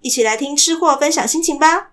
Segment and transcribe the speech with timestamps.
[0.00, 1.92] 一起来听吃货分享心情吧。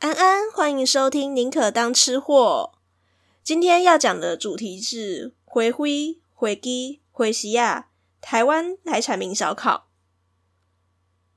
[0.00, 2.72] 安安，欢迎收听《宁可当吃货》。
[3.44, 7.88] 今天要讲的主题是回灰、回鸡、回西亚
[8.20, 9.88] 台湾来产名小考。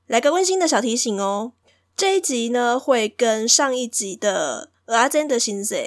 [0.06, 1.54] 来个温馨的小提醒哦，
[1.96, 5.82] 这一集呢会跟上一集的阿珍的心声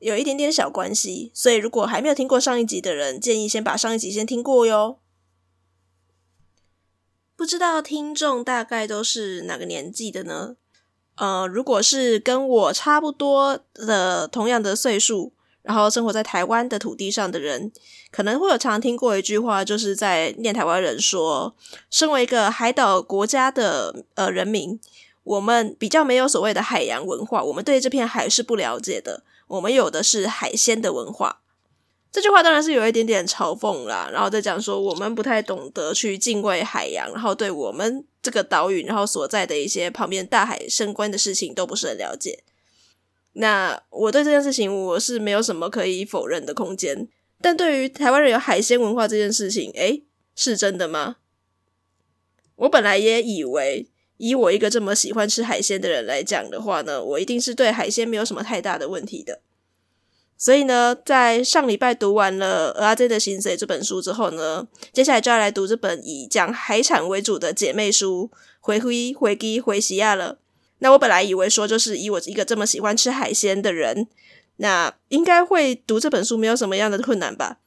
[0.00, 4.98] 有一点点小关系，所以如果还没有听过上一集的人，建议先把上一集先听过哟。
[7.36, 10.56] 不知道听众大概都是哪个年纪的呢？
[11.14, 15.32] 呃，如果是跟我差不多的同样的岁数，
[15.64, 17.72] 然后生活在台湾的土地上的人，
[18.10, 21.56] 可能会有常听过一句话，就是在念台湾人说，
[21.90, 24.78] 身为一个海岛国家的呃人民，
[25.22, 31.40] 我们比较没有所谓的海洋文化，我们对这片海是不了解的，我们有的是海鲜的文化。
[32.12, 42.44] 这句话当然是有一点点嘲讽啦，然后再讲说我们不太懂得去敬畏海洋，然后对我们这个岛屿，然后所在的一些旁边大海相关的事情都不是很了解。
[43.34, 47.08] 那我对这件事情我是没有什么可以否认的空间，
[47.40, 51.16] 但对于台湾人有海鲜文化这件事情，诶，是真的吗？
[52.56, 59.40] 我本来也以为，以我一个这么喜欢吃海鲜的人来讲的话呢，我一定是对海鲜没有什么太大的问题的。
[60.36, 68.30] 所以呢，在上礼拜读完了《阿 Z 的心声》这本书之后呢，接下来就要来读这本以讲海产为主的姐妹书
[68.60, 70.38] 《回灰回鸡回西亚》了。
[70.78, 74.08] 那我本来以为说，就是以我一个这么喜欢吃海鲜的人，
[74.56, 77.58] 那应该会读这本书没有什么样的困难吧？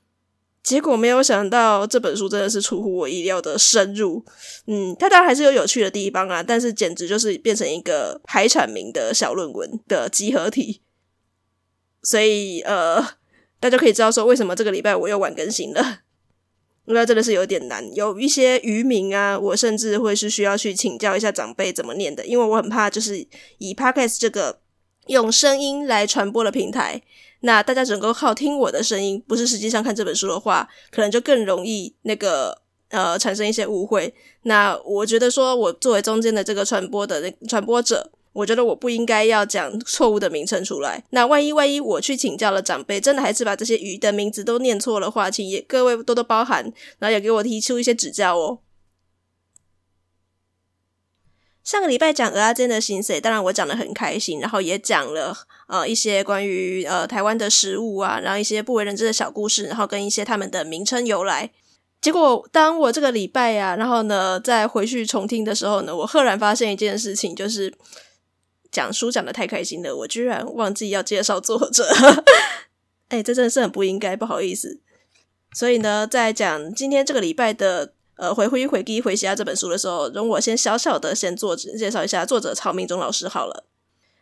[0.64, 4.26] 结果没有想到，这本书真的是出乎我意料的深入。
[4.66, 10.82] 嗯，它当然还是有有趣的地方啊，但是简直就是变成一个海产名的小论文的集合体。
[12.04, 13.02] 所以，呃，
[13.62, 16.02] 大家可以知道说，为什么这个礼拜我又晚更新了，
[16.88, 17.84] 那真的是有点难。
[17.94, 23.26] 有一些渔民啊，我甚至会是需要去请教一下长辈怎么念的，因为我很怕，就是
[23.58, 24.60] 以 Podcast 这个
[25.08, 27.02] 用声音来传播的平台，
[27.42, 34.14] 那大家只能够靠听我的声音，不是实际上看这本书的话，可能就更容易那个呃产生一些误会。
[34.44, 38.12] 那我觉得说，我作为中间的这个传播的传播者。
[38.38, 41.04] 我觉得我不应该要讲错误的名称出来。
[41.10, 48.60] 那万一万一我去请教了长辈，真的还是把这些鱼的名字都念错了话，请也各位多多包涵，然后也给我提出一些指教哦。
[51.64, 55.36] 上个礼拜讲蚵仔煎的心声，当然我讲得很开心，然后也讲了
[55.68, 61.50] 呃一些关于呃台湾的食物啊，然后一些不为人知的小故事，然后跟一些他们的名称由来。
[62.00, 67.74] 结果当我这个礼拜呀、啊，然后呢再回去重听的时候呢，我赫然发现一件事情，就是。
[68.78, 71.84] 讲书讲得太开心了，我居然忘记要介绍作者。
[73.10, 74.80] 哎、欸，这真的是很不应该，不好意思。
[75.56, 83.66] 所以呢，在讲今天这个礼拜的呃《回灰回鸡回西亚》这本书的时候，容我先小小的先作者介绍一下作者曹明忠老师好了。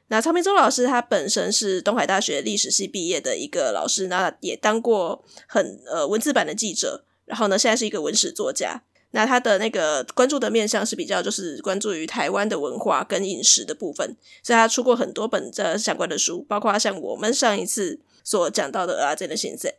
[0.08, 8.84] 那曹明忠老师他本身是东海大学历史系毕业的一个老师，那也当过很呃文字版的记者，然后呢，现在是一个文史作家。
[9.16, 19.72] 那他的那个关注的面向是比较就是关注于台湾的文化跟饮食的部分，所以他出过很多本这相关的书，包括像我们上一次所讲到的蚵仔煎的心声。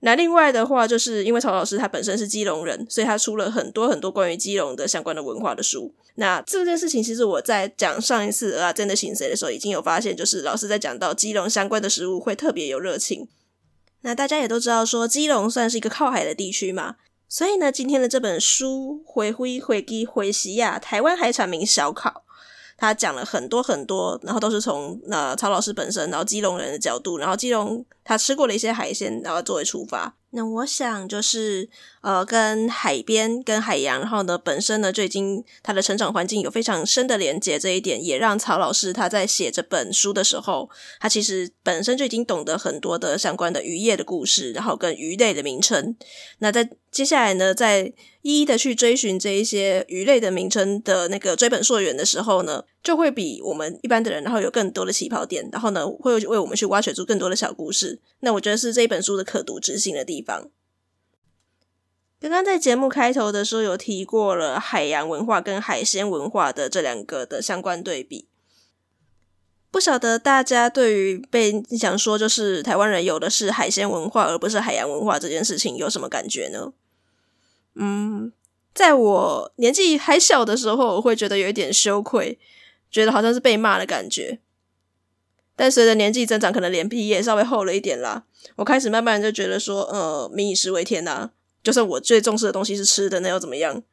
[0.00, 5.94] 那另外的话，就是因为曹老师他本身是基隆人，所以他出了很多很多关于基隆的相关的文化的书。
[6.16, 13.28] 那这件事情其实我在讲上一次蚵仔煎的心声的时候，已经有发现，就是老师在讲到基隆相关的食物会特别有热情。
[14.02, 16.96] 那大家也都知道说，基隆算是一个靠海的地区嘛。
[17.32, 22.10] 所以呢，今天的这本书《回回回基回西亚台湾海产名小考》，
[22.76, 30.14] 他讲了很多很多，然后都是从呃曹老师本身，然后基隆人的角度，然后基隆他吃过的一些海鲜，然后作为出发。
[30.34, 31.68] 那我想就是，
[32.00, 40.70] 呃，跟海边、跟海洋，然后呢，本身呢就已经他的成长环境有非常深的连接，这一点也让曹老师他在写这本书的时候，
[41.00, 45.94] 他其实本身就已经懂得很多的相关的渔业的故事，然后跟鱼类的名称。
[46.38, 47.92] 那在接下来呢，在
[48.22, 58.00] 一一的去追寻这一些鱼类的名称的那个追本溯源的时候呢，就会比我们一般的人，然后有更多的起跑点，然后呢，会为我们去挖掘出更多的小故事。
[58.20, 60.21] 那我觉得是这一本书的可读之性的地。
[60.22, 60.48] 方
[62.20, 68.28] 刚刚在节目开头的时候有提过了海洋文化跟海鲜文化的这两个的相关对比，
[69.72, 76.72] 不晓得大家对于被想说就是台湾人有的是海鲜文化而不是海洋文化这件事情有什么感觉呢？
[77.74, 78.32] 嗯，
[78.72, 82.38] 在我年纪还小的时候，我会觉得有一点羞愧，
[82.90, 84.38] 觉得好像是被骂的感觉。
[85.62, 88.24] 但随着年纪增长，可能脸皮也稍微厚了一点啦。
[88.56, 91.30] 我开始慢慢就觉得说，呃，民以食为天呐、
[91.62, 93.84] 就算我最重视的东西是吃的，那又怎么样？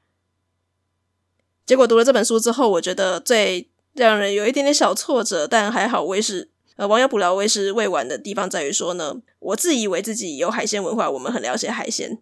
[1.68, 12.18] 结果读了这本书之后，我觉得最让人有一点点小挫折，但还好，为是呃，亡羊补牢为时未晚的地方在于说呢，我自以为自己有海鲜文化，我们很了解海鲜。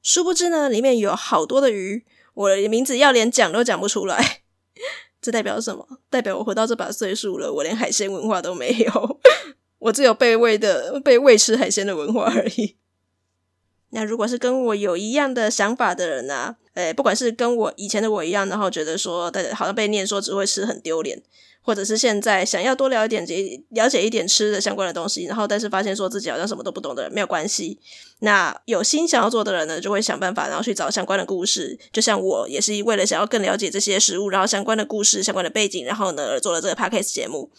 [0.00, 2.04] 殊不知呢，里面有好多的鱼，
[2.34, 4.42] 我的名字要连讲都讲不出来。
[5.26, 5.84] 这代表什么？
[6.08, 9.20] 代表我活到这把岁数了，我连海鲜文化都没有，
[9.80, 12.76] 我只有被喂的被喂吃海鲜的文化而已。
[13.90, 21.20] 那如果是跟我有一样的想法的人啊，诶，不管是跟我以前的我一样，然后觉得说，大家好像被念说只会吃很丢脸。
[21.62, 27.80] 或者是现在想要多了解点、了解一点吃的相关的东西，然后但是发现说自己好像什么都不懂的人，没有关系。
[28.20, 31.76] 那有心想要做的人呢，就会想办法，然后去找相关的故事。
[31.92, 37.50] 就像我也是为了想要更了解这些食物，然后相关的故事、相关的背景，然后呢而做了这个 podcast 节目。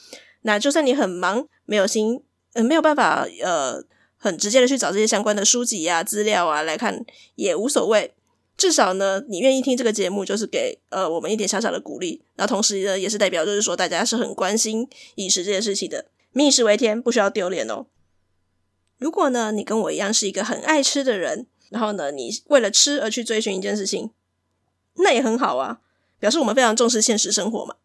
[0.44, 2.24] 那就算你很忙，没有心，
[2.54, 3.84] 呃，没有办法，呃，
[4.16, 7.04] 很直接的去找这些相关的书籍啊、资料啊来看，
[7.36, 8.14] 也无所谓。
[8.58, 12.24] 至少呢，你愿意听这个节目，就是给呃我们一点小小的鼓励。
[12.38, 16.08] 那同时呢，也是代表就是说大家是很关心饮食这件事情的。
[16.32, 17.86] 民以食为天，不需要丢脸哦。
[18.98, 24.10] 如果呢，你跟我一样是一个很爱吃的人，然后呢，你为了吃而去追寻一件事情，
[24.96, 25.82] 那也很好啊，
[26.20, 27.76] 表示我们非常重视现实生活嘛。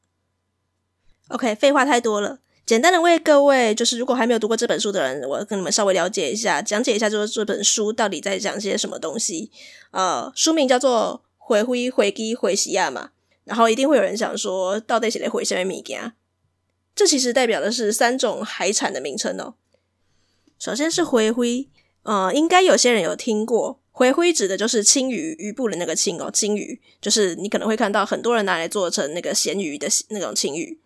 [1.28, 2.40] OK，废话太多了。
[2.64, 9.50] 简单的为各位，就是如果还没有读过这本书的人，我跟你们稍微了解一下，讲解一下，就是这本书到底在讲些什么东西。
[9.90, 13.10] 呃，书名叫做《回灰回基回西亚》嘛，
[13.44, 16.12] 然后一定会有人想说，到底写的回什么物件？
[16.94, 19.54] 这其实代表的是三种海产的名称哦。
[20.58, 21.68] 首先是回灰，
[22.04, 30.78] 呃，应该有些人有听过，回灰指的就是青鱼，鱼部的那个青哦，青鱼，就是你可能会看到很多人拿来做成那个咸鱼的那种青鱼。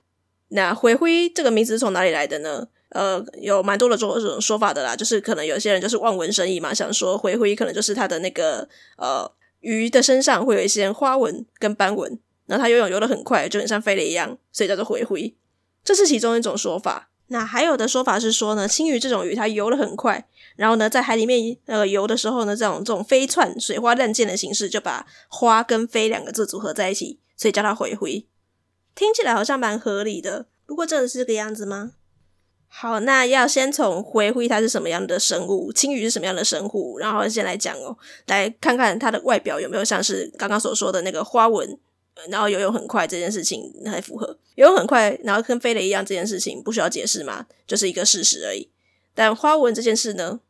[0.49, 2.69] 那回灰这个名字是从哪里来的呢？
[2.91, 8.67] 呃，有蛮多的这种说法的啦，就是可能有些人就是望文生义嘛，想说回灰可能就是它的那个
[8.97, 15.35] 呃鱼的身上会有一些花纹跟斑纹，然后它游泳游得很快，就很像飞了一样，所以叫做回灰。
[15.85, 17.11] 这是其中一种说法。
[17.29, 28.25] 那还有的说法是说呢，青鱼这种鱼它游得很快，然后呢在海里面呃游的时候呢，这种这种飞窜、水花乱溅的形式，就把花跟飞两个字组合在一起，所以叫它回灰。
[28.97, 31.93] 听起来好像蛮合理的，不过真的是这个样子吗？
[32.67, 41.79] 好，那要先从回灰它是什么样的生物，青鱼是什么样的生物，然后先来讲哦，来看看它的外表有没有像是刚刚所说的那个花纹，
[42.29, 48.71] 然后游泳很快这件事情还符合，游泳很快，然后跟飞了一样这件事情不需要解释嘛，就是一个事实而已。
[49.15, 50.41] 但花纹这件事呢，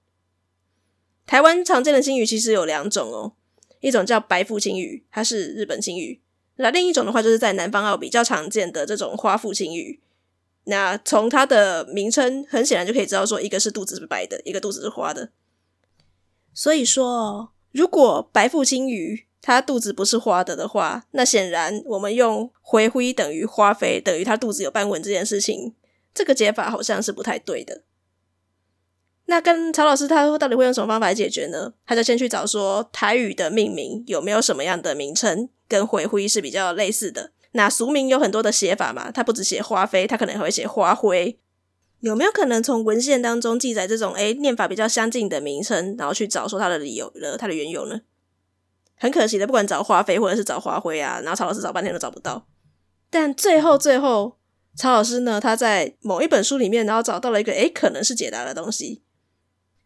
[1.27, 3.35] 台湾常见的青鱼其实有两种哦，
[3.81, 6.21] 一种叫白腹青鱼，它是日本青鱼。
[6.57, 10.01] 那另一种的话，就是在南方澳比较常见的这种花腹青鱼。
[10.65, 15.31] 那从它的名称，很显然就可以知道说，一个是肚子是白的，一个肚子是花的。
[16.53, 25.75] 所以说，如果白腹青鱼它肚子不是花的的话，那显然我们用回灰等于花肥等于它肚子有斑纹这件事情，
[26.13, 27.83] 这个解法好像是不太对的。
[29.27, 31.75] 那跟曹老师他说到底会用什么方法来解决呢？
[31.85, 37.33] 他就先去找说台语的命名有没有什么样的名称跟回灰是比较类似的。
[37.53, 41.39] 那俗名有很多的写法嘛，他不只写花飞，他可能会写花灰。
[42.01, 48.03] 有没有可能从文献当中记载这种诶念法比较相近的名称，然后去找说它的理由了，它的缘由呢？
[48.97, 52.47] 很可惜的，不管找花飞或者是找花灰啊，然后曹老师找半天都找不到。
[53.09, 54.37] 但最后最后，
[54.77, 59.03] 曹老师呢，他在某一本书里面，然后找到了一个诶可能是解答的东西。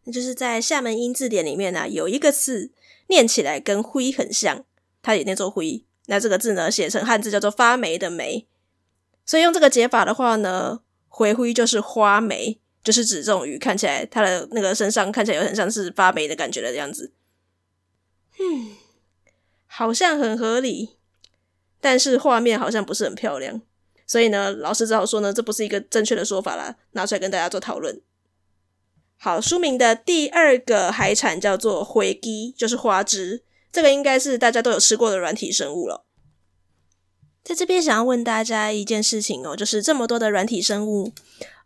[0.04, 2.72] 那就是在厦门音字典里面呢、有一个字
[3.08, 4.64] 念起来跟“灰”很像，
[5.02, 5.84] 它也念作“灰”。
[6.06, 8.48] 那这个字呢，写成汉字叫做“发霉”的“霉”。
[9.24, 17.12] 所以用这个解法的话呢，“灰灰”就是花霉，就是指这种鱼看起来它的那个身上看起来有很像是发霉的感觉的样子。
[18.38, 18.76] 嗯，
[19.66, 20.96] 好像很合理，
[21.80, 23.62] 但是画面好像不是很漂亮。
[24.06, 28.00] 所以呢，老师只好说呢，这不是一个正确的说法啦，拿出来跟大家做讨论。
[29.16, 33.44] 好，书名的第二个海产叫做灰鸡，就是花枝。
[33.72, 36.06] 这个应该是大家都有吃过的软体生物了。
[37.42, 41.12] 在这边想要问大家一件事情哦，就是这么多的软体生物，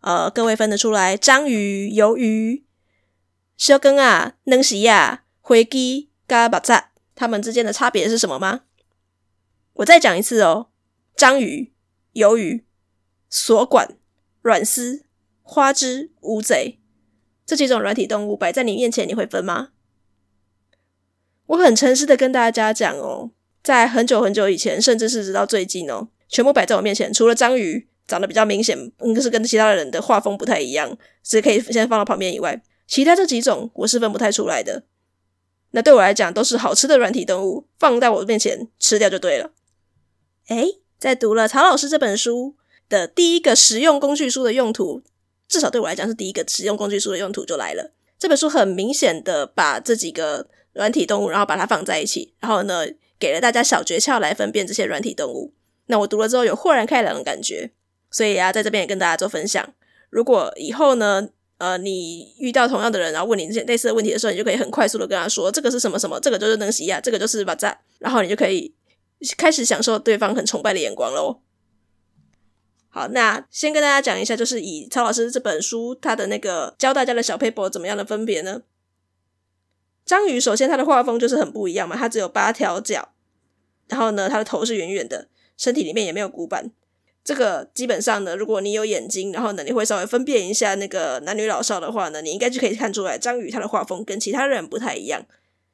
[0.01, 2.65] 呃，各位分得出来章鱼、鱿鱼、
[3.57, 8.63] 烧羹啊、能西亚、灰鸡、嘎巴扎，它们之间的差别是什么吗？
[9.75, 10.69] 我再讲一次哦，
[11.17, 11.73] 章鱼。
[12.15, 12.65] 鱿鱼、
[13.29, 13.99] 锁管、
[14.41, 15.05] 软丝、
[15.43, 16.79] 花枝、乌贼
[17.45, 19.71] 这几种软体动物摆在你面前，你会分吗？
[21.47, 23.31] 我很诚实的跟大家讲哦，
[23.63, 34.85] 在很久很久以前，甚至是直到最近哦，全部摆在我面前，除了章鱼长得比较明显，应该是跟其他人的画风不太一样，只可以先放到旁边以外，其他这几种我是分不太出来的。
[35.73, 39.51] 那对我来讲，都是好吃的软体动物，放在我面前吃掉就对了。
[40.49, 42.55] 诶在读了曹老师这本书
[42.89, 45.03] 的第一个实用工具书的用途，
[45.49, 47.93] 至少对我来讲是第一个实用工具书的用途就来了。
[48.19, 52.85] 这本书很明显的把这几个软体动物，然后把它放在一起，然后呢，
[53.19, 55.55] 给了大家小诀窍来分辨这些软体动物。
[55.87, 57.71] 那我读了之后有豁然开朗的感觉，
[58.11, 59.73] 所以啊，在这边也跟大家做分享。
[60.11, 61.29] 如果以后呢，
[61.59, 68.75] 呃，你遇到同样的人，然后问你这些类似的问题的时候，你就可以很快速的跟他说，这个是什么什么，这个就是能西亚，这个就是巴扎，然后你就可以。
[69.39, 71.41] 开始享受对方很崇拜的眼光喽。
[72.91, 78.61] 好，那先跟大家讲一下，就是以曹老师这本书，他的那个教大家的小 paper 怎么样的分别呢？
[80.05, 83.11] 章鱼首先它的画风就是很不一样嘛，它只有八条脚，
[83.89, 86.71] 然后呢，它的头是圆圆的，身体里面也没有骨板。
[87.25, 95.25] 这个基本上呢，如果你有眼睛，然后呢，你会稍微分辨一下那个男女老少的话呢，你应该就可以看出来，章鱼它的画风跟其他人不太一样，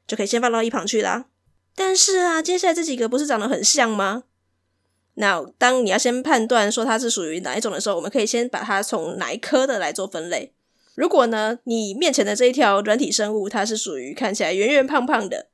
[0.07, 1.25] 就可以先放到一旁去啦。
[1.75, 4.23] 但是啊，接下来这几个不是长得很像吗？
[5.15, 10.53] 那当你要先判断说它是属于哪一种的时候，我们可以先把它从哪一科的来做分类。
[10.95, 15.47] 如果呢，你面前的这一条软体生物，它是属于看起来圆圆胖胖的，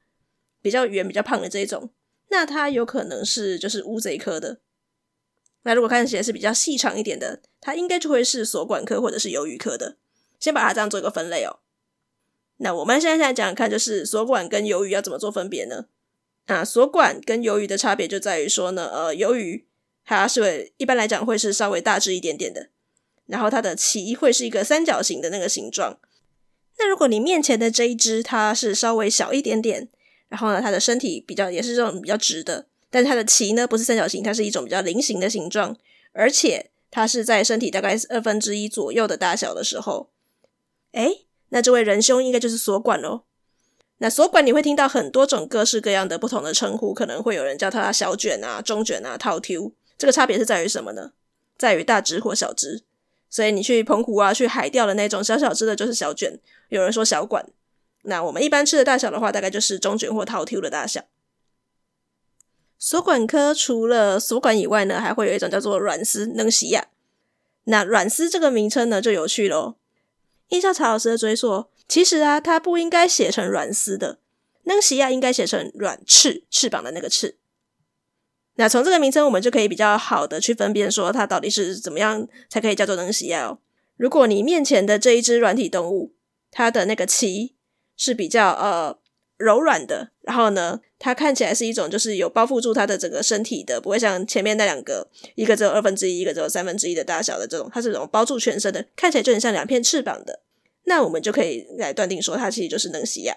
[0.62, 1.92] 比较圆、比较胖的这一种，
[2.30, 4.60] 那它有可能是就是乌贼科的。
[5.64, 9.98] 那如果看起来是比较细长一点的，它应该就会是锁管科或者是鱿鱼科的。
[10.40, 11.60] 先把它这样做一个分类哦。
[12.58, 15.86] 那我们现在现在讲讲看，就是锁管跟鱿鱼要怎么做分别呢？
[16.46, 19.68] 啊，锁管跟鱿鱼的差别就在于说呢，呃，鱿鱼
[20.06, 22.70] 它是一般来讲会是稍微大只一点点的，
[23.28, 26.00] 然后它的鳍会是一个三角形的那个形状。
[26.80, 29.88] 那如果你面前的这一只它是稍微小一点点，
[30.30, 35.76] 然后呢，它的身体比较也是这种比较直的，但是它的鳍呢不是三角形，它是一种比较菱形的形状，
[36.14, 40.10] 而且它是在身体大概二分之一左右的大小的时候，
[40.92, 43.24] 诶，那这位仁兄应该就是锁管喽。
[44.00, 49.74] 那锁管你会听到很多种各式各样的不同的称呼，可能会有人叫它小卷啊、中卷啊、套 Q。
[49.98, 51.14] 这个差别是在于什么呢？
[51.58, 52.84] 在于大只或小只。
[53.30, 56.40] 所以你去澎湖啊、去海钓的那种小小只的，就是小卷。
[56.70, 57.46] 有人说小管。
[58.04, 61.02] 那我们一般吃的大小的话，大概就是中卷或套 Q 的大小。
[62.80, 66.88] 锁管科除了锁管以外呢，还会有一种叫做软丝能西亚。
[67.66, 69.76] 那软丝这个名称呢，就有趣喽。
[70.50, 71.66] 依照曹老师的追溯。
[71.88, 74.20] 其实啊，它不应该写成软丝的，
[74.64, 77.37] 能西亚应该写成软翅，翅膀的那个翅。
[78.58, 83.60] 那从这个名称，我们就可以比较好的去分辨说它到底是怎么样才可以叫做能西亚哦。
[83.96, 86.14] 如果你面前的这一只软体动物，
[86.52, 87.56] 它的那个鳍
[87.96, 88.98] 是比较呃
[89.38, 100.42] 柔软的，然后呢，它看起来是一种就是有包覆住它的整个身体的，不会像前面那两个，一个只有二分之一，一个只有三分之一的大小的这种，它是这种包住全身的，看起来就很像两片翅膀的。
[100.86, 103.36] 那我们就可以来断定说，它其实就是能西亚。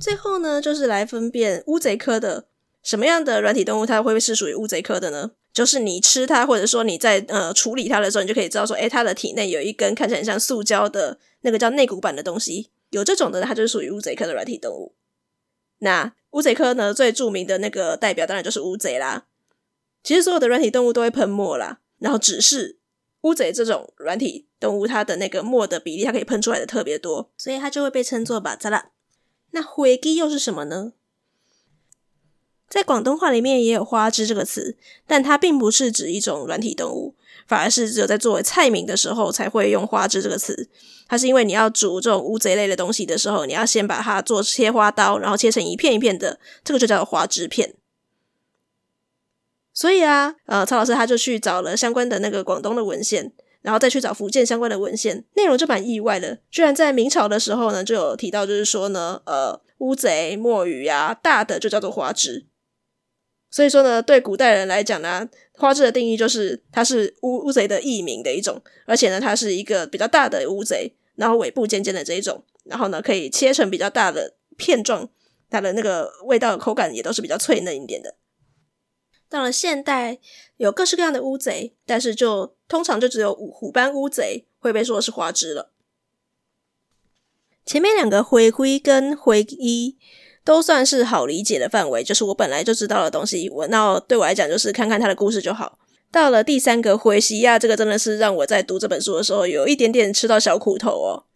[0.00, 2.46] 最后呢，就是来分辨乌贼科的
[2.82, 5.32] 什么样的软体动物，它会是属于乌贼科的呢？
[5.52, 14.94] 就是你吃它，或者说你在呃处理它的时候，你就可以知道说，诶，它的体内有一根看起来很像塑胶的那个叫内骨板的东西，有这种的，它就是属于乌贼科的软体动物。
[15.80, 19.26] 那乌贼科呢，最著名的那个代表当然就是乌贼啦。
[20.02, 22.78] 其实所有的软体动物都会喷墨啦，然后只是。
[23.22, 28.92] 乌贼这种软体动物，它的那个墨的比例，它可以喷出来的特别多，所以它就会被称作巴扎拉。
[29.50, 30.92] 那灰鸡又是什么呢？
[32.68, 34.76] 在广东话里面也有花枝这个词，
[35.06, 37.16] 但它并不是指一种软体动物，
[37.48, 40.70] 反而是只有在作为菜名的时候才会用花枝这个词。
[41.08, 47.74] 它是因为你要煮这种乌贼类的东西的时候，你要先把它做切花刀，然后切成一片一片的，这个就叫做花枝片。
[49.74, 62.46] 所以啊，呃，曹老师他就去找了相关的那个广东的文献，然后再去找福建相关的文献，内容就蛮意外的，居然在明朝的时候呢，就有提到，就是说呢，呃，乌贼、墨鱼啊，大的就叫做花枝。
[63.50, 70.94] 所以说呢，对古代人来讲呢，花枝的定义就是它是乌乌贼的异名的一种，而且呢，它是一个比较大的乌贼。
[71.16, 75.06] 然后尾部尖尖的这一种，然后呢，可以切成比较大的片状，
[75.50, 78.14] 它的那个味道口感也都是比较脆嫩一点的。
[79.30, 80.18] 到了现代，
[80.56, 85.72] 有各式各样的乌贼，但是就通常就只有虎斑乌贼会被说是花枝了。
[87.64, 89.96] 前面两个灰灰跟灰衣
[90.44, 95.78] 都算是好理解的范围，就是我本来就知道的东西，我那对我来讲就是看看他的故事就好。
[96.10, 101.29] 到了第三个灰西亚，这个真的是让我在读这本书的时候有一点点吃到小苦头哦。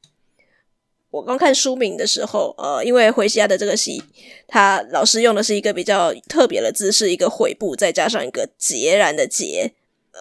[1.15, 4.03] 我刚看书名的时候，呃，因为回西亚的这个戏，
[4.49, 9.71] 他老师用的是一个比较特别的字，是一个悔部再加上一个孑然的孑。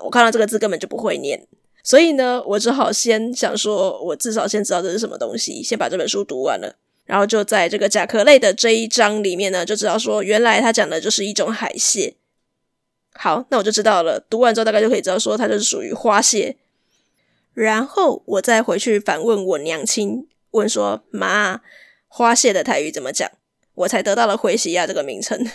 [0.04, 1.48] 我看到这个字根本就不会念，
[1.84, 12.18] 所以呢，我只好先想说，我至少先知道这是什么东西，先把这本书读完了，然后就在这个甲壳类的这一章里面呢，就知道说，原来他讲的就是一种海蟹。
[13.16, 14.20] 好，那我就知道了。
[14.30, 16.58] 读完之后，大概就可以知道说它就是属于花蟹。
[17.54, 21.62] 然后我再回去反问我娘亲，问说：“妈，
[22.08, 23.30] 花蟹的台语怎么讲？”
[23.76, 25.50] 我才得到了灰西亚这个名称。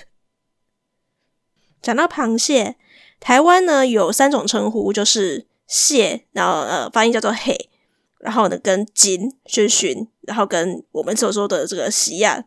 [1.81, 2.77] 讲到螃蟹，
[3.21, 7.71] 台湾呢有三种称呼，就是蟹，然后呃发音叫做嘿，
[8.19, 12.47] 然后呢跟金是寻，然后跟我们所说的这个西亚。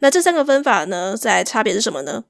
[0.00, 2.24] 那这三个分法呢，在差别是什么呢？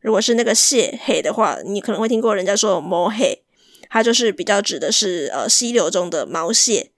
[0.00, 3.44] 如果是那个蟹黑的话，你可能会听过人家说毛黑，
[3.90, 6.92] 它就是比较指的是呃溪流中的毛蟹。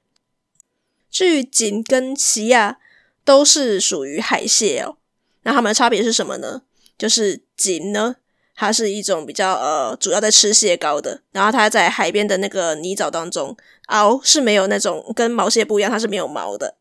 [1.12, 2.78] 巨锦跟奇亚
[3.24, 4.96] 都是属于海蟹哦。
[5.42, 6.62] 那它们的差别是什么呢？
[6.96, 8.16] 就是锦呢，
[8.54, 13.56] 它是一种比较呃主要在吃蟹膏的，然后它在海边的那个泥沼当中
[13.88, 16.76] 螯是没有那种跟毛蟹不一样，它是没有毛的。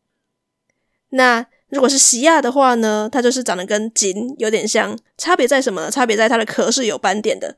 [1.10, 5.90] 那如果是西亚的话呢，它就是长得跟锦有点像，差别在什么？
[5.90, 7.56] 差别在它的壳是有斑点的。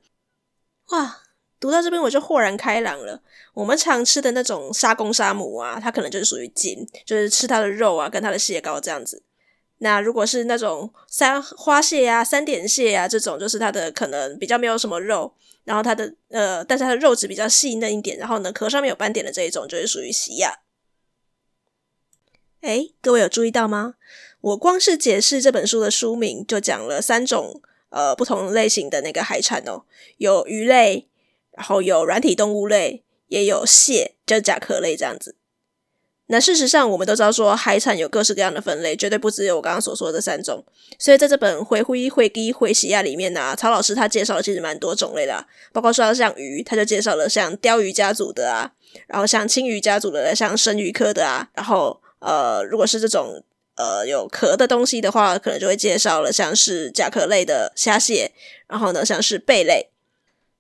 [0.88, 1.20] 哇，
[1.64, 3.22] 读到这边我就豁然开朗了。
[3.55, 9.22] 我们常吃的那种沙公沙母啊，它可能就是属于锦，就是吃它的肉啊，跟它的蟹膏这样子。
[9.79, 15.33] 那如果是那种三花蟹啊、三点蟹啊这种，就是它的可能比较没有什么肉，
[15.64, 20.59] 然后它的呃，但是它的肉质比较细嫩一点，然后呢壳上面有斑点的这一种，就是属于西亚。
[22.61, 23.94] 诶，各位有注意到吗？
[24.42, 29.85] 我光是解释这本书的书名，就讲了三种呃不同类型的那个海产哦，
[30.18, 31.09] 有鱼类，
[31.57, 35.37] 然后有软体动物类，也有蟹，就甲壳类这样子。
[36.27, 40.64] 那事实上，我们都知道说海产有各式各样的分类，绝对不只有我刚刚所说的三种。
[40.99, 48.73] 所以在这本《灰灰灰鸡灰西亚》里面呢、曹老师他介绍的其实蛮多种类的、包括说像鱼，他就介绍了像鲷鱼家族的啊，
[49.07, 52.01] 然后像青鱼家族的，像生鱼科的啊，然后。
[52.21, 53.45] 呃，如果是这种
[53.77, 58.33] 呃有壳的东西的话，可能就会介绍了，像是甲壳类的虾蟹，
[58.67, 59.90] 然后呢，像是贝类。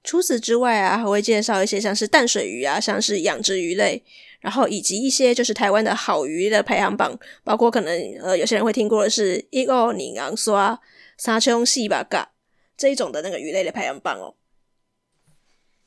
[0.04, 4.04] 除此之外啊，还会介绍一些像是淡水鱼啊，像是养殖鱼类，
[4.40, 10.78] 然后以及一些就是台湾的好鱼的排行榜，包括可能呃有些人会听过的是一个尼昂刷、
[11.16, 12.32] 沙丘西巴嘎
[12.76, 14.34] 这一种的那个鱼类的排行榜哦。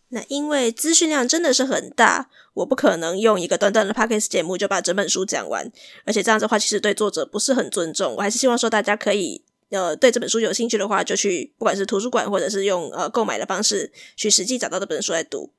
[0.09, 5.69] 那因为资讯量真的是很大，我不可能用一个短短的 podcast 节目就把整本书讲完，
[6.05, 8.15] 而且这样子的话，其实对作者不是很尊重。
[8.15, 15.51] 我还是希望说大家可以，呃，对这本书有兴趣的话，就去不管是图书馆或者是用呃购买的方式去实际找到这本书来读。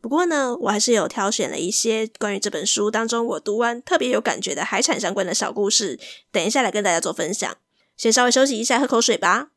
[0.00, 5.98] 不过呢，我还是有挑选了一些关于这本书当中我读完特别有感觉的海产相关的小故事，
[6.30, 7.56] 等一下来跟大家做分享。
[7.96, 9.48] 先稍微休息一下，喝口水吧。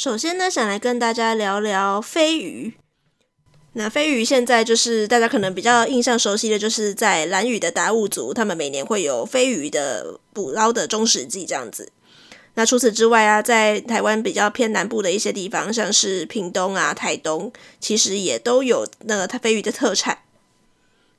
[0.00, 2.72] 首先呢，想来跟大家聊聊飞鱼。
[3.74, 11.92] 那飞鱼现在就是大家可能比较印象熟悉的，就是在兰屿的达悟族，他们每年会有飞鱼的捕捞的中始季这样子。
[12.54, 20.20] 那除此之外啊，在台湾比较偏南部的一些地方，像是屏东啊、台东，其实也都有那个它飞鱼的特产。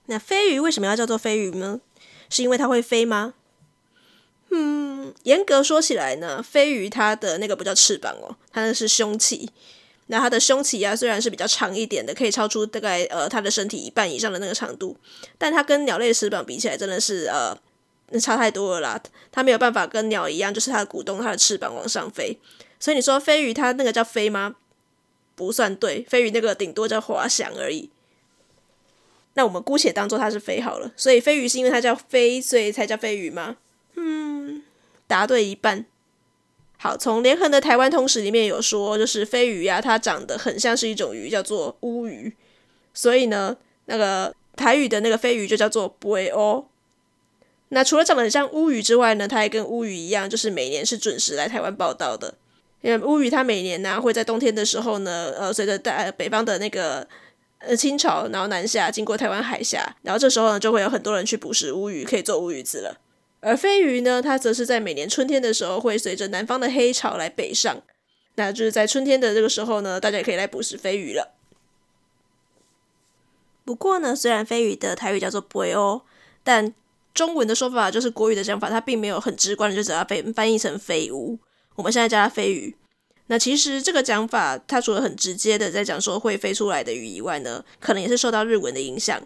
[0.07, 1.81] 那飞鱼为什么要叫做飞鱼呢？
[2.31, 3.35] 是因为它会飞吗？
[4.53, 9.49] 嗯，严格说起来呢，飞鱼它的那个不叫翅膀哦，它那是胸鳍。
[10.07, 14.97] 那它的胸鳍啊，虽然是比较长一点的，可以超出大概呃它的身体一半以上的那个长度，
[15.37, 17.57] 但它跟鸟类的翅膀比起来，真的是呃
[18.09, 19.01] 那差太多了啦。
[19.31, 22.37] 它没有办法跟鸟一样，就是它的鼓动它的翅膀往上飞。
[22.77, 24.55] 所以你说飞鱼它那个叫飞吗？
[25.33, 27.89] 不算对，飞鱼那个顶多叫滑翔而已。
[29.35, 30.91] 那我们姑且当做它是飞好了。
[30.97, 33.55] 所以飞鱼是因为它叫飞，所以才叫飞鱼吗？
[33.95, 34.63] 嗯，
[35.07, 35.85] 答对一半。
[36.77, 42.35] 好，从连横的台湾通史里面有说，就是飞鱼呀、啊，它长得很像是一种鱼，叫做乌鱼，
[42.93, 46.65] 所以呢，那个台语的那个飞鱼就叫做背乌。
[47.69, 52.33] 那除了长得很像乌鱼之外呢，它还跟乌鱼一样，就是每年是准时来台湾报到的。
[52.81, 57.07] 因为乌鱼它每年呢、会在冬天的时候呢，呃，随着大呃北方的那个
[57.59, 62.97] 呃倾潮，然后南下经过台湾海峡，然后这时候呢就会有很多人去捕食乌鱼，可以做乌鱼子了。
[63.41, 67.81] 而飞鱼呢，它则是在每年春天的时候，会随着南方的黑潮来北上。
[68.35, 71.33] 那就是在春天的这个时候呢，大家也可以来捕食飞鱼了。
[73.65, 76.01] 不过呢，虽然飞鱼的台语叫做“背乌”，
[76.43, 76.73] 但
[77.13, 81.37] 中文的说法就是国语的讲法，它并没有很直观的就只要被翻译成“飞乌”。
[81.75, 82.75] 我们现在叫它飞鱼。
[83.27, 89.21] 那其实这个讲法，它除了很直接的在讲说会飞出来的鱼以外呢，可能也是受到日文的影响，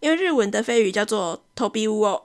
[0.00, 2.20] 因为日文的飞鱼叫做“飞び鱼”。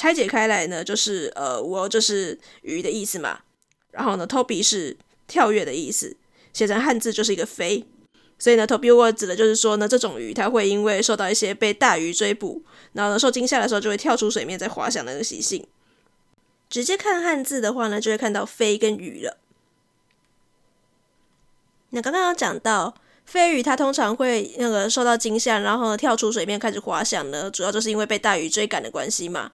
[0.00, 3.40] 拆解开来呢，就是呃，我就是鱼的意思嘛。
[3.90, 6.16] 然后呢，飞び是跳跃的意思，
[6.54, 7.84] 写成汉字就是一个飞。
[8.38, 12.62] 所以呢，飞び鱼指的就是说呢，这种鱼它会因为受到一些被大鱼追捕，
[12.94, 15.66] 然后呢受惊吓的时候就会跳出水面再滑翔的那个习性。
[16.70, 19.36] 直接看汉字的话呢，就会看到飞跟鱼了。
[21.90, 22.94] 那刚刚有讲到
[23.26, 29.50] 飞鱼，它通常会那个受到惊吓，然后呢跳出水面开始滑翔呢，主要就是因为被大鱼追赶的关系嘛。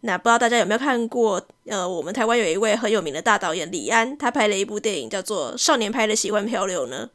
[0.00, 1.44] 那不知道大家有没有看过？
[1.66, 7.10] 呃，我们台湾有一位很有名的大导演李安，他拍了一部电影叫做《少年派的奇幻漂流》呢。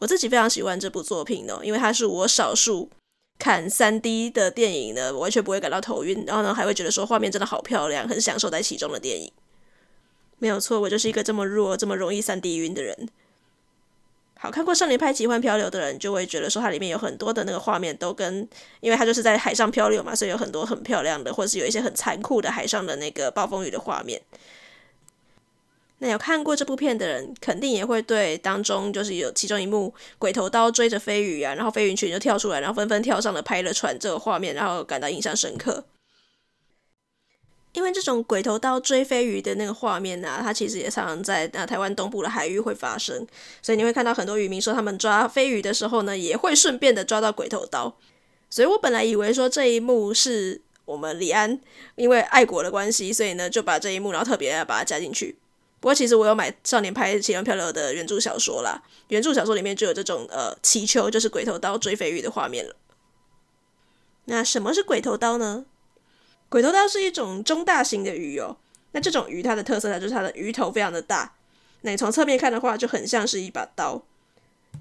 [0.00, 2.90] 我自己非常喜欢这部作品哦，因为它是我少数
[3.38, 9.30] 看 3D 的电影呢，完全不会感到头晕，然后呢还会觉得说画面真的好漂亮，很享受在其中的电影。
[10.38, 13.08] 没有错，我就是一个这么弱、这么容易 3D 晕的人。
[14.42, 18.48] 好，看过《少年派奇幻漂流》的人就会觉得说，它里面有很多的那个画面都跟，
[18.80, 24.20] 因为它就是在海上漂流嘛，所以有很多很漂亮的，或者是有一些很残酷的海上的那个暴风雨的画面。
[25.98, 35.84] 那有看过这部片的人，肯定也会对当中就是有其中一幕鬼头刀追着飞鱼啊，然后飞鱼群就跳出来，然后纷纷跳上了拍了船这个画面，然后感到印象深刻。
[37.72, 43.26] 因为这种鬼头刀追飞鱼的那个画面呢、啊，它其实也常常在那台湾东部的海域会发生，
[43.62, 47.96] 所以你会看到很多渔民说，他们抓飞鱼的时候呢，也会顺便的抓到鬼头刀。
[48.50, 51.58] 所以我本来以为说这一幕是我们李安
[51.94, 55.38] 因为爱国的关系，所以呢就把这一幕然后特别把它加进去。
[55.80, 62.76] 不过其实我有买《少年派奇幻漂流》的原著小说啦，原著小说里面就有这种呃祈求就是鬼头刀追飞鱼的画面了。
[64.26, 65.64] 那什么是鬼头刀呢？
[66.52, 68.54] 鬼头刀是一种中大型的鱼哦，
[68.90, 71.32] 那这种鱼它的特色呢，就是它的鱼头非常的大，
[71.80, 74.02] 那你从侧面看的话，就很像是一把刀。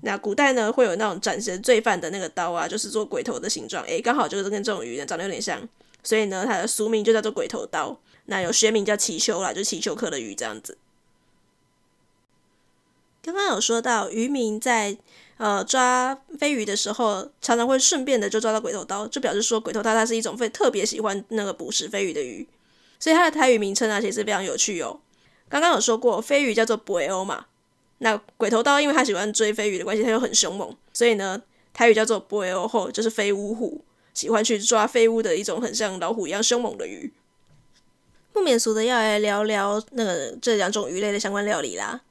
[0.01, 5.65] 那古代呢，会有那种斩杀罪犯的那个刀啊，就是做鬼头的形状，诶，刚好就是跟这种鱼呢长得有点像，
[6.03, 7.97] 所以呢，它的俗名就叫做鬼头刀。
[8.25, 10.77] 那有学名叫鲫鳅啦，就是鲫鳅科的鱼这样子。
[13.23, 14.97] 刚刚有说到渔民在。
[15.41, 22.47] 呃，抓飞鱼的时候，常常会顺便的就抓到鬼头刀，就表示说鬼头刀它是一种非特别喜欢那个捕食飞鱼的鱼，
[22.99, 24.99] 所以它的台语名称啊，其实非常有趣哦。
[25.49, 27.47] 刚刚有说过，飞鱼叫做背乌嘛，
[27.97, 31.41] 那鬼头刀因为它喜欢追飞鱼的关系，它又很凶猛，所以呢，
[31.73, 37.11] 台语叫做背乌虎，就是飞乌虎，喜欢去抓飞乌的一种很像老虎一样凶猛的鱼。
[38.31, 42.01] 不免俗的要来聊聊那个这两种鱼类的相关料理啦。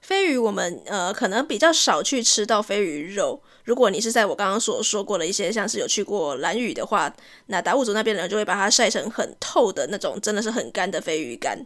[0.00, 3.42] 飞鱼，我们呃可能比较少去吃到飞鱼肉。
[3.64, 7.14] 如果你是在我刚刚所说过的一些，像是有去过兰屿的话，
[7.46, 11.58] 那达悟族那边的人就会把它晒成很透的那种，真的是很干的飞鱼干。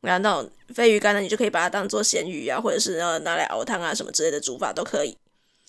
[0.00, 5.16] 然后那种飞鱼干呢，你就可以把它当做咸鱼啊，或者是呃拿来熬汤啊什么之类的煮法都可以。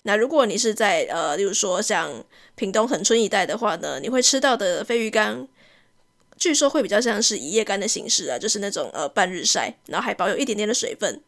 [0.04, 5.46] 那如果你是在呃，例如说像屏东恒春一带的话呢，你会吃到的飞鱼干，
[6.38, 11.20] 据说会比较像是一夜干的形式啊，就是那种呃半日晒，然后还保有一点点的水分。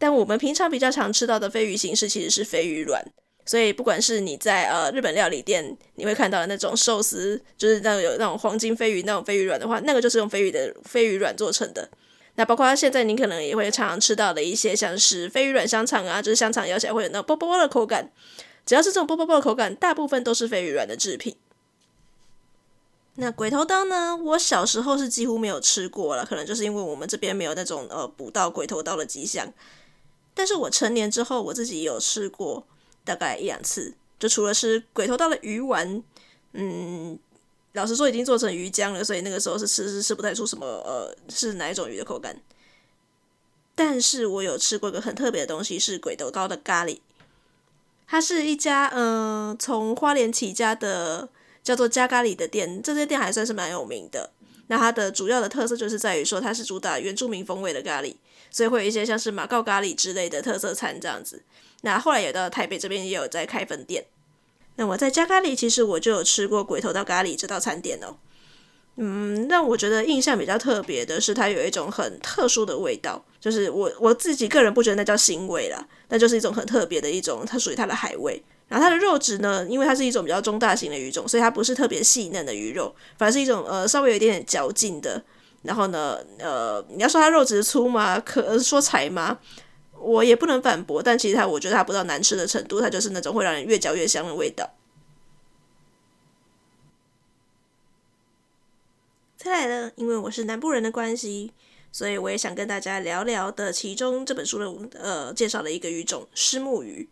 [0.00, 3.04] 但我们平常比较常吃到的飞鱼形式其实是飞鱼卵，
[3.44, 11.86] 所以不管是你在呃日本料理店，你会看到的那种寿司，就是那种有那种黄金飞鱼那种飞鱼卵的话，那个就是用飞鱼的飞鱼卵做成的。
[12.36, 18.10] 那包括现在你可能也会常常吃到的一些像是飞鱼卵香肠啊，就是香肠咬起来会有那种啵啵啵的口感，
[18.64, 21.36] 只要是这种啵啵啵的口感，大部分都是飞鱼卵的制品。
[23.16, 24.16] 那鬼头刀呢？
[24.16, 29.52] 我小时候是几乎没有吃过了，可能就是因为我们这边没有那种呃捕到鬼头刀的迹象。
[30.34, 32.66] 但是我成年之后，我自己有吃过
[33.04, 36.02] 大概一两次，就除了吃鬼头刀的鱼丸，
[36.52, 37.18] 嗯，
[37.72, 42.40] 老实说已经做成鱼浆了，所以那个时候是吃是吃不太出什么呃是哪一种鱼的口感。
[43.74, 47.00] 但是我有吃过一个很特别的东西，是鬼头刀的咖喱。
[48.06, 51.28] 它是一家嗯、从花莲起家的
[51.62, 54.30] 叫做加咖喱的店，这些店还算是蛮有名的。
[54.66, 58.16] 那它的主要的特色就是在于说它是主打原住民风味的咖喱，
[58.50, 61.42] 所以会有一些像是马告咖喱之类的特色餐这样子。
[61.82, 64.04] 那后来也到台北这边也有在开分店。
[64.76, 68.16] 那我在家咖喱其实我就有吃过鬼头道咖喱这道餐点哦。
[68.96, 78.42] 嗯，让我觉得印象比较特别的是它有一种很特殊的味道，就是我我自己个人不觉得那叫腥味啦，那就是一种很特别的一种，它属于它的海味。
[78.68, 85.22] 然后它的肉质呢，因为它是一种比较中大型的鱼种，所以它不是特别细嫩的鱼肉，反而是一种呃稍微有一点点嚼劲的。
[85.62, 88.18] 然后呢，呃，你要说它肉质粗吗？
[88.20, 89.38] 可说柴吗？
[89.98, 91.02] 我也不能反驳。
[91.02, 94.70] 但其实它，我觉得它不到难吃的程度，它就是那种会让人越嚼越香的味道。
[99.36, 101.52] 再来呢，因为我是南部人的关系，
[101.92, 107.08] 所以我也想跟大家聊聊的其中这本书的呃介绍的一个鱼种——虱目鱼。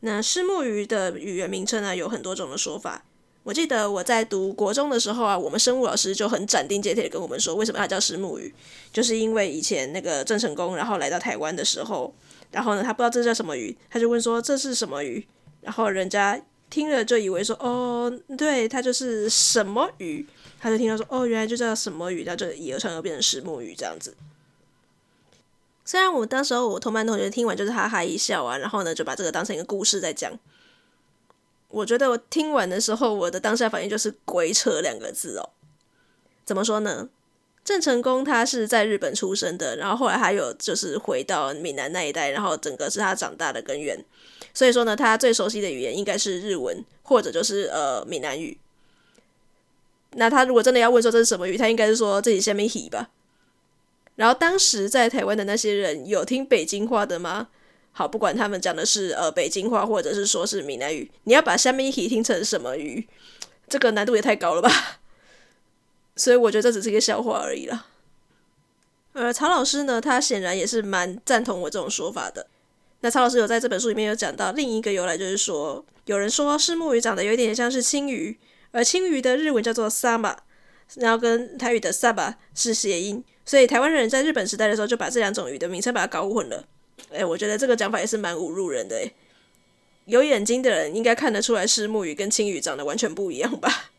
[0.00, 3.04] 那虱目鱼的语言名称呢，有很多种的说法。
[3.44, 8.52] 我记得我在读国中的时候啊，我们生物老师就很斩钉截铁的跟我们说，为什么它叫石目鱼，
[8.90, 12.12] 就是因为以前那个郑成功然后来到台湾的时候，
[12.50, 15.26] 然后呢，他不知道这叫什么鱼，他就问说这是什么鱼，
[15.60, 20.26] 然后人家听了就以为说哦，对，它就是什么鱼，
[20.58, 24.16] 他就听到说哦，原来就叫什么鱼，然后就以讹传讹变成石目鱼这样子。
[25.84, 30.32] 虽然我当时候我同班同学听完就是哈哈一笑啊，然后呢就把这个当成一个故事在讲。
[31.74, 35.50] 我觉得我听完的时候，我的当下反应就是“鬼扯”两个字哦。
[36.44, 37.08] 怎么说呢？
[37.64, 44.04] 郑成功他是在日本出生的，然后后来还有就是回到闽南那一带，然后整个是他长大的根源。
[44.52, 48.56] 所以说呢，他最熟悉的语言应该是日文，或者就是呃闽南语。
[50.12, 53.10] 那他如果真的要问说这是什么语，他应该是说这是虾米鱼吧。
[54.14, 57.48] 然后当时在台湾的那些人有听北京话的吗？
[57.96, 63.08] 好，不管他们讲的是呃北京话，或者是说是闽南语，你要把下面一题听成什么鱼，
[63.68, 64.98] 这个难度也太高了吧？
[66.16, 67.86] 所以我觉得这只是一个笑话而已啦。
[69.12, 72.48] 而曹老师呢，他显然也是蛮赞同我这种说法的。
[73.00, 78.36] 那曹老师有在这本书里面有讲到另一个由来，就是说有人说虱目鱼长得有一点像是青鱼，
[78.72, 80.36] 而青鱼的日文叫做 sama，
[80.96, 83.22] 然后跟台语的 saba 是谐音。
[83.44, 86.64] 所以台湾人在日本时代的时候，就把这两种鱼的名称把它搞混了。
[87.12, 88.96] 哎，我觉得这个讲法也是蛮侮辱人的。
[88.96, 89.12] 哎，
[90.06, 93.90] 有眼睛的人应该看得出来，虱目鱼跟青鱼长得完全不一样吧？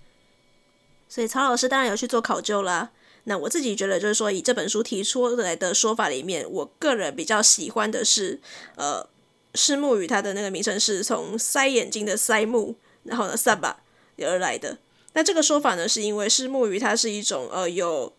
[1.08, 2.90] 所以曹老师当然有去做考究啦。
[3.24, 8.40] 那我自己觉得，就是说以这本书提出来的说法里面，我个人比较喜欢的是，
[8.76, 9.06] 呃，
[9.52, 13.74] 虱目鱼它的那个名称是从塞眼睛的塞目，然后呢 saba
[14.18, 14.78] 而来的。
[15.12, 18.12] 那这个说法呢，是因为虱目鱼它是一种呃有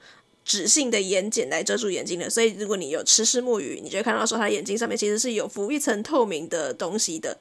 [0.51, 7.37] 脂性的眼睑来遮住眼睛的，所以如果你有吃虱目鱼，你就会看到说它眼睛上面其实是有浮一层透明的东西的，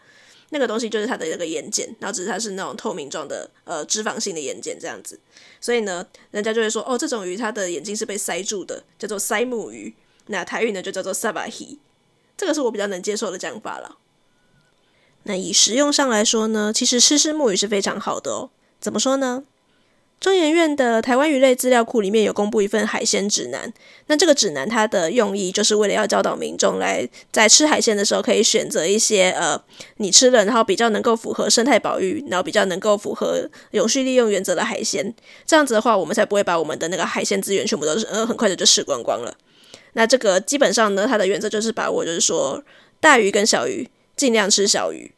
[0.50, 5.18] 那个东西就是它的那个眼睑，然后只是它是那种透明状的呃脂肪性的眼睑这样子，
[5.60, 9.92] 所以呢，人家就会说哦，这种鱼它的眼睛是被塞住的，叫做塞目鱼，
[10.26, 11.78] 那台语呢就叫做 sabahi，
[12.36, 13.98] 这个是我比较能接受的讲法了。
[15.24, 18.50] 那以食用上来说呢，其实吃虱目鱼是非常好的哦。
[18.80, 19.42] 怎么说呢？
[20.20, 23.72] 中研院的台湾鱼类资料库里面有公布一份海鲜指南。
[24.06, 29.58] 那这个指南它的用意就是为了要教导民众来在吃海鲜的时候，可以选择一些呃
[29.96, 35.14] 你吃了然后比较能够符合生态保育，然后比较能够符合永续利用原则的海鲜。
[35.46, 39.34] 这样子的话，我们才不会把我们的那个海鲜资源全部都是呃很快的就吃光光了。
[39.94, 42.62] 那这个基本上呢，它的原则就是把握，就是说
[43.00, 45.10] 大鱼跟小鱼尽量吃小鱼。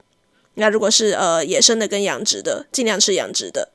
[0.55, 3.71] 那如果是呃野生的跟养殖的，尽量吃养殖的。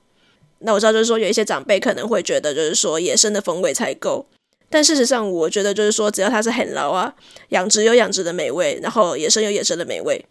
[0.60, 4.26] 那我知道就是说有一些长辈可能会觉得就是说野生的风味才够，
[4.70, 7.14] 但事实上我觉得就是说只要它是很牢啊，
[7.50, 10.26] 养殖有养殖的美味，然后野生有野生的美味。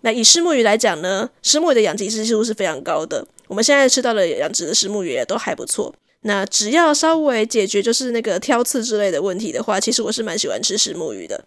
[0.00, 5.94] 那以石目鱼来讲呢，石目鱼的养殖技术是非常高的，我们现在吃到的养殖的石目鱼也都还不错。
[6.22, 11.44] 那只要稍微解决就是那个挑刺之类的问题的话，其实我是蛮喜欢吃石目鱼的。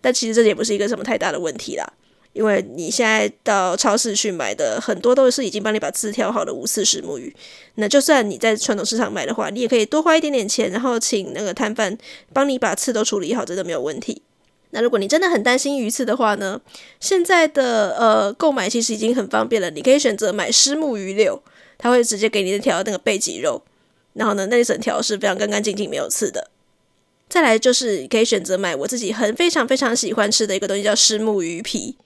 [0.00, 1.92] 但其实这也不是一个什么太大的问题啦。
[2.38, 7.34] 因为你现在到超市去买的很多都是已经帮你把刺挑好的无刺虱目鱼，
[7.74, 11.98] 那就算你在传统市场买的话，你也可以多花一点点钱，然后请那个摊贩
[12.32, 14.22] 帮你把刺都处理好，真的没有问题。
[14.70, 16.60] 那如果你真的很担心鱼刺的话呢，
[17.00, 21.42] 现在的呃购买其实已经很方便了，你可以选择买虱目鱼柳，
[21.76, 23.60] 它会直接给你一条那个背脊肉，
[24.12, 26.48] 然后呢那一整条是非常干干净净没有刺的。
[27.28, 31.96] 再来就是可以选择买我自己很非常非常喜欢吃的一个东西，叫虱目鱼皮。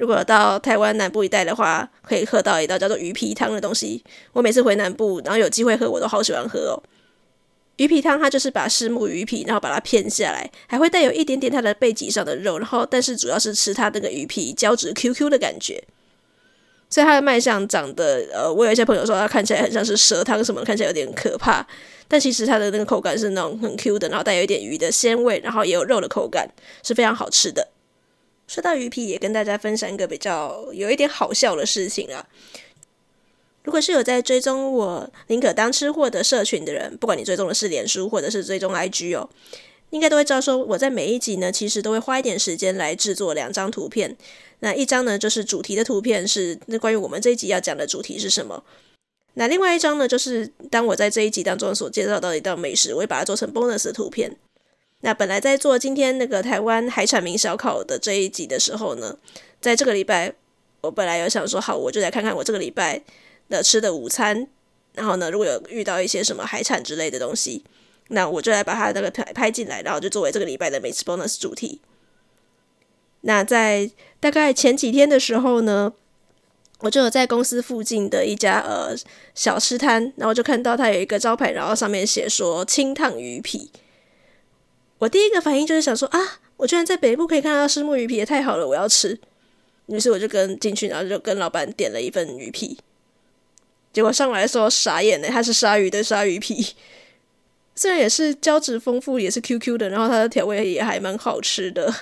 [0.00, 4.02] 如果到台湾南部一带的话，可以喝到一道叫做鱼皮汤的东西。
[4.32, 6.82] 我每次回南部，然后有机会喝，我都好喜欢喝哦。
[7.76, 15.84] 鱼皮汤它就是把虱目鱼皮，然后把它片下来，还会带有一点点它的背脊上的肉，然后但是主要是吃它那个鱼皮胶质 QQ 的感觉。
[16.88, 21.64] 所以它的卖相长得，呃，我有一些朋友说它看起来很像是蛇汤什么，看起来有点可怕。
[22.08, 26.48] 但其实它的那个口感是那种很 Q 的，然后带有一点鱼的鲜味，然后也有肉的口感，
[26.82, 27.68] 是非常好吃的。
[28.50, 32.26] 说到鱼皮，也跟大家分享一个比较有一点好笑的事情啊。
[33.62, 39.30] 如果是有在追踪我宁可当吃货的社群的人，不管你追踪的是脸书或者是追踪 IG 哦，
[39.90, 44.16] 应该都会知道说我在每一集呢，其实都会花一点时间来制作两张图片。
[44.58, 48.64] 那一张呢，就是主题的图片，是那关于我们这一集要讲的主题是什么。
[49.34, 54.36] 那另外一张呢，就是当我在这一集当中所介绍到的一道美食，我会把它做成 bonus 的图片。
[55.02, 59.16] 那本来在做今天那个台湾海产名小考的这一集的时候呢，
[59.60, 60.32] 在这个礼拜，
[60.82, 63.02] 我本来有想说，好，我就来看看我这个礼拜
[63.48, 64.46] 的吃的午餐，
[64.94, 67.64] 然后呢，如果有遇到一些什么海产之类的东西，
[68.08, 71.80] 那我就来把它那个拍拍进来，然后就作为这个礼拜的美食 bonus 主题。
[73.22, 75.94] 那在大概前几天的时候呢，
[76.80, 78.94] 我就有在公司附近的一家呃
[79.34, 83.70] 小吃摊，然后就看到它有一个招牌，然后上面写说清烫鱼皮。
[85.00, 89.18] 我第一个反应就是想说啊，我居然在北部可以看到虱目鱼皮，也太好了，我要吃。
[89.86, 92.78] 于是我就跟进去，然后就跟老板点了一份鱼皮。
[93.92, 96.74] 结果上来的时候傻眼呢，它是鲨鱼的鲨鱼皮，
[97.74, 101.92] 虽然也是胶质丰富，也是 QQ 的，然后它的调味也还蛮好吃的。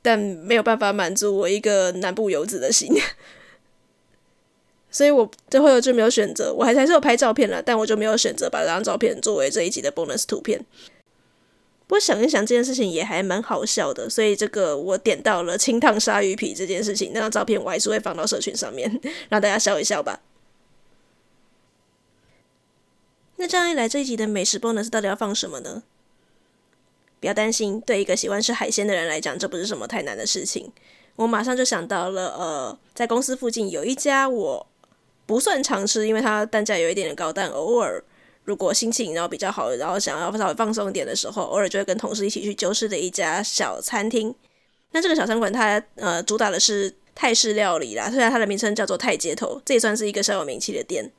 [0.00, 2.90] 但没有办法满足我一个南部游子的心，
[4.90, 6.54] 所以我最后就没有选择。
[6.54, 10.64] 我还还是有拍照片了，但我就没有选择把这张照片作为这一集的 bonus 图片。
[11.90, 18.88] 不过想一想，这件事情也还蛮好笑的，所以这个我点到了清烫鲨鱼皮这件事情，那张照片我还是会放到社群上面，
[19.28, 20.20] 让大家笑一笑吧。
[23.38, 25.82] 那这样一来，这一集的美食 bonus 到底要放什么呢？
[27.18, 30.72] 不要担心，对一个喜欢吃海鲜的人来讲，这不是什么太难的事情。
[31.16, 34.64] 我马上就想到了，呃，在公司附近有一家我
[35.26, 38.04] 不算常吃，因为它单价有一点点高，但偶尔
[38.44, 44.34] 如果心情然后比较好，然后想要稍微放松一点的时候，偶尔就会跟同事一起去旧市的一家小餐厅。
[44.92, 51.10] 那这个小餐馆它呃主打的是泰式料理啦，虽然它的名称叫做泰街头，这也算是一个小有名气的店，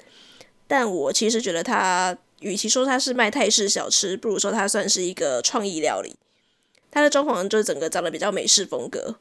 [0.67, 2.17] 但我其实觉得它。
[2.41, 6.15] 与其说它是卖泰式小吃，不如说它算是一个创意料理。
[6.89, 9.15] 它的装潢就是整个长得比较美式风格。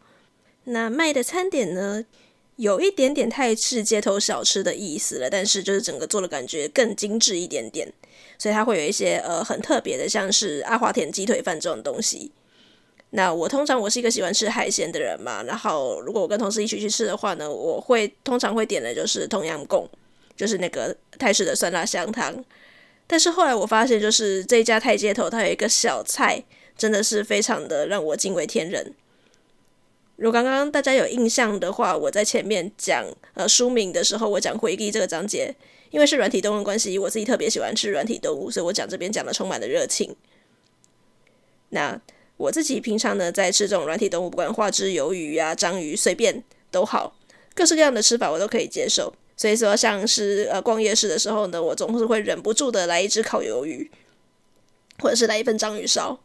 [0.65, 2.03] 那卖的餐点呢，
[2.61, 7.91] 有一点点泰式街头小吃的意思了，但是就是整个做的感觉更精致一点点。
[8.37, 12.31] 所以它会有一些呃很特别的，像是阿华田鸡腿饭这种东西。
[13.13, 19.89] 那我通常我是一个喜欢吃海鲜的人嘛，然后如果我跟同事一起去吃的话呢，我会通常会点的就是冬阴功，
[20.37, 22.45] 就是那个泰式的酸辣香汤。
[23.07, 26.45] 但是后来我发现，就是这家泰街头，它有一个小菜，
[26.77, 28.95] 真的是非常的让我惊为天人。
[30.21, 35.57] 如果刚刚大家有印象的话，我在前面讲呃书名的时候，我讲回忆这个章节，
[35.91, 40.15] 因为是软体动物关系，我自己特别喜欢吃软体动物，所以我讲这边讲的充满了热情。
[41.71, 41.99] 那
[42.37, 47.17] 我自己平常呢，在吃这种软体动物，不管花枝鱿鱼啊、章鱼，随便都好，
[47.55, 49.15] 各式各样的吃法我都可以接受。
[49.39, 53.91] 所以说，像是呃逛夜市的时候呢，我总是会忍不住的来一只烤鱿鱼，
[54.99, 56.21] 或者是来一份章鱼烧。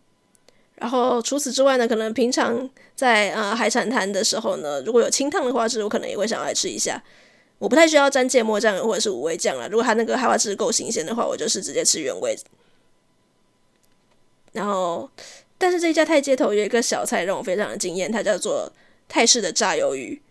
[0.75, 7.01] 然后除此之外呢，可能平常在呃海产摊的时候呢，如果有清烫的花枝，我可能也会想要来吃一下。
[7.57, 9.69] 我不太需要沾芥末酱或者是五味酱了。
[9.69, 12.37] 如果它那个海花枝够新鲜的话，我就是直接吃原味。
[14.51, 15.09] 然后，
[15.57, 18.69] 但是这一家泰街头有一个小菜让我非常的惊艳，它叫做
[19.07, 20.21] 泰式的炸鱿鱼。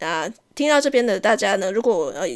[0.00, 2.28] 那听到这边的大家呢，如果呃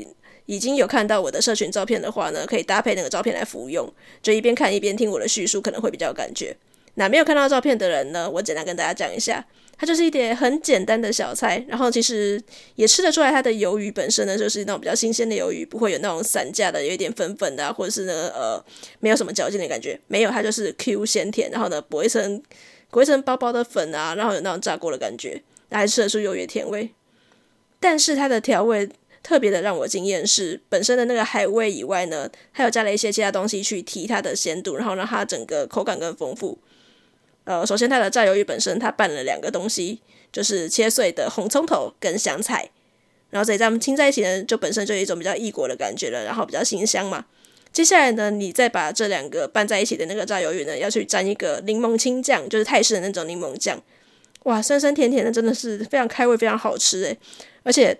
[0.47, 6.57] 已经有看到我的社群照片的话呢，可以搭配那个照片来服用，就一边看一边听我的叙述，可能会比较有感觉。
[6.95, 12.43] 那没有看到照片的人呢，我简单跟大家讲一下，它就是一点很简单的小菜，然后其实
[12.77, 18.65] 也吃得出来它的鱿鱼本身呢，就是那种比较新鲜的鱿鱼，不会有那种散架的，有一点粉粉的，或者是呢呃
[19.01, 22.43] 没有什么嚼劲的感觉，没有，它就是 Q 鲜甜，然后呢裹一层
[22.91, 26.95] 裹一层薄薄的粉啊，然后有那种炸过的感觉，还吃得出鱿鱼甜味。
[27.79, 28.89] 但是它的调味
[29.27, 36.57] 特别的让我惊艳，是本身的那个海味以外呢，还有加了一些其他东西去提它的鲜度，然后让它整个口感更丰富。
[37.43, 40.01] 呃，首先它的炸鱿鱼本身它拌了两个东西，
[40.31, 42.71] 就是切碎的红葱头跟香菜，
[43.31, 47.27] 然后这一这样亲在一起呢，就本身就有一种比较异国的感觉了，然后比较新香嘛。
[47.73, 53.83] 接下来呢，你再把这两个拌在一起的那个炸鱿鱼呢，要去沾一个柠檬青酱，就是泰式的那种柠檬酱。
[54.45, 57.19] 哇，酸酸甜甜的，真的是非常开胃，非常好吃诶。
[57.65, 57.99] 而且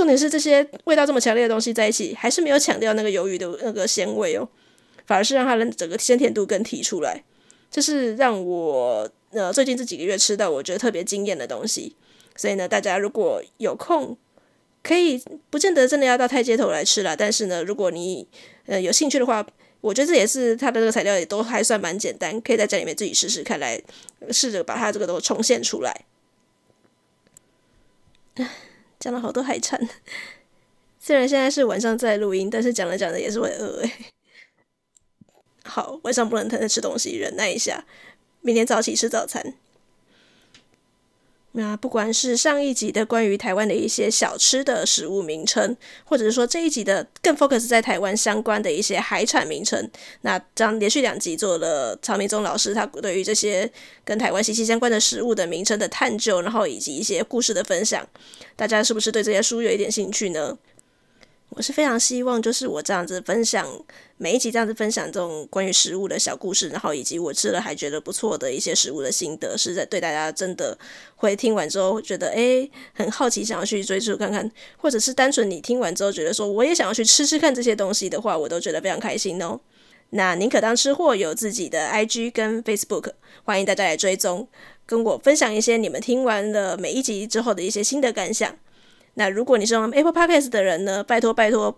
[0.00, 4.48] 重点是这些味道这么强烈的东西在一起，还是没有抢掉那个鱿鱼的那个鲜味哦，
[5.06, 7.22] 反而是让它的整个鲜甜度更提出来。
[7.70, 11.94] 这是让我呃最近这几个月吃到我觉得特别惊艳的东西。
[12.34, 14.16] 所以呢，大家如果有空，
[14.82, 17.14] 可以不见得真的要到太街头来吃啦。
[17.14, 18.26] 但是呢，如果你
[18.64, 19.46] 呃有兴趣的话，
[19.82, 23.78] 我觉得这也是它的这个材料也都还算蛮简单，可以在家里面自己试试看，来
[24.30, 26.06] 试着把它这个都重现出来。
[29.00, 29.80] 讲了好多海产，
[31.00, 33.92] 虽然现在是晚上在录音，但是讲着讲着也是会饿诶。
[35.64, 37.84] 好，晚上不能疼着吃东西，忍耐一下，
[38.42, 39.54] 明天早起吃早餐。
[41.52, 49.90] 那不管是上一集的关于台湾的一些小吃的食物名称，或者是说这一集的更 focus 在台湾相关的一些海产名称，
[50.20, 53.68] 那这样连续两集做了曹明宗老师他对于这些
[54.04, 58.06] 跟台湾息息相关的食物的名称的探究，然后以及一些故事的分享，
[58.54, 60.56] 大家是不是对这些书有一点兴趣呢？
[61.50, 63.66] 我是非常希望，就是我这样子分享
[64.16, 70.78] 每一集这样子分享这种关于食物的小故事，然后以及我吃了还觉得不错的一些食物的心得，是在对大家真的
[71.16, 79.58] 会听完之后觉得诶很好奇，想要去追逐看看，或者是单纯你听完之后觉得说我也想要去吃吃看这些东西的话，我都觉得非常开心哦。
[80.10, 83.10] 那宁可当吃货有自己的 IG 跟 Facebook，
[83.42, 84.46] 欢迎大家来追踪，
[84.86, 88.56] 跟我分享一些你们听完了每一集之后的一些心得感想。
[89.14, 91.76] 那如果你是用 Apple Podcast 的人呢，拜托拜托，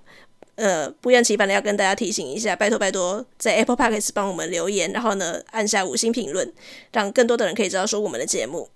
[0.54, 6.52] 呃，不厌其烦的要跟大家提醒一下，拜托拜托，在 Apple Podcast 帮我们留言，然后呢，按下五星评论，
[6.92, 8.68] 让更多的人可以知道说我们的节目。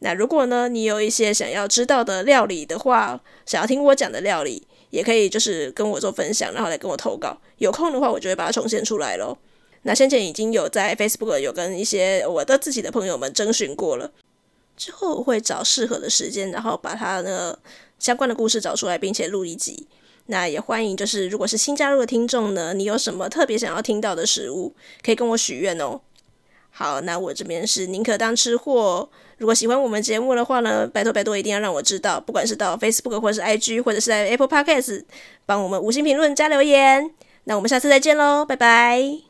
[0.00, 7.38] 那如果呢，你有一些想要知道的料理的话，想要听我讲的料理，也可以就是跟我做分享，然后来跟我投稿。
[7.58, 9.36] 有空的话，我就会把它重现出来咯。
[9.82, 14.10] 那先前已经有在 Facebook 有跟一些我的自己的朋友们征询过了。
[14.80, 17.58] 之后会找适合的时间，然后把它的
[17.98, 19.86] 相关的故事找出来，并且录一集。
[20.26, 24.74] 那也欢迎，就是如果是新加入的听众呢，你有什么特别想要听到的食物，
[25.04, 26.00] 可以跟我许愿哦。
[26.70, 29.06] 好，那我这边是宁可当吃货。
[29.36, 35.04] 如果喜欢我们节目的话呢，拜托拜托，一定要让我知道，不管是到 Facebook 或是 IG，或者是在 Apple Podcast，
[35.44, 37.10] 帮我们五星评论加留言。
[37.44, 39.29] 那我们下次再见喽，拜拜。